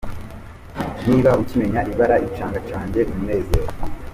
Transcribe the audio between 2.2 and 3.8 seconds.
icanga, canke umunezero.